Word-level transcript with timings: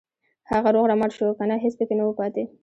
هغه 0.51 0.69
روغ 0.75 0.85
رمټ 0.91 1.11
شو 1.17 1.27
کنه 1.39 1.55
هېڅ 1.63 1.73
پکې 1.79 1.95
نه 1.99 2.03
وو 2.05 2.17
پاتې. 2.19 2.43